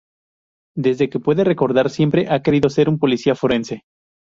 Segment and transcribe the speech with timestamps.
[0.75, 3.83] Desde que puede recordar siempre ha querido ser un policía forense.